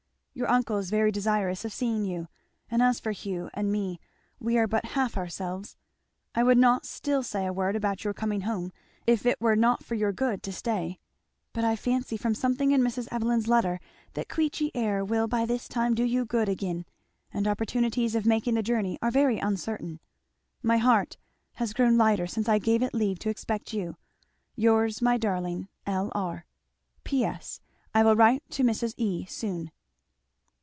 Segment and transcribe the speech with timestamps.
[0.33, 2.29] Your uncle is very desirous of seeing you;
[2.69, 3.99] and as for Hugh and me
[4.39, 5.75] we are but half ourselves.
[6.33, 8.71] I would not still say a word about your coming home
[9.05, 10.99] if it were for your good to stay;
[11.51, 13.09] but I fancy from something in Mrs.
[13.11, 13.81] Evelyn's letter
[14.13, 16.85] that Queechy air will by this time do you good again;
[17.33, 19.99] and opportunities of making the journey are very uncertain.
[20.63, 21.17] My heart
[21.55, 23.97] has grown lighter since I gave it leave to expect you.
[24.55, 26.09] Yours, my darling, L.
[26.15, 26.45] R.
[27.03, 27.59] "P.S.
[27.93, 28.93] I will write to Mrs.
[28.95, 29.25] E.
[29.25, 29.71] soon."